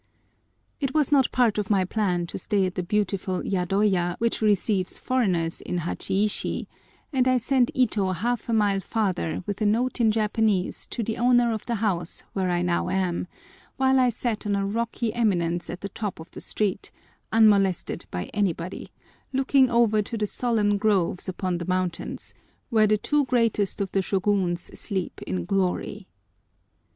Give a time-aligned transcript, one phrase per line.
[0.79, 4.97] It was not part of my plan to stay at the beautiful yadoya which receives
[4.97, 6.65] foreigners in Hachiishi,
[7.13, 11.17] and I sent Ito half a mile farther with a note in Japanese to the
[11.17, 13.27] owner of the house where I now am,
[13.77, 16.89] while I sat on a rocky eminence at the top of the street,
[17.31, 18.89] unmolested by anybody,
[19.33, 22.33] looking over to the solemn groves upon the mountains,
[22.71, 26.07] where the two greatest of the Shôguns "sleep in glory."